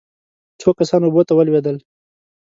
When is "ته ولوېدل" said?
1.27-1.77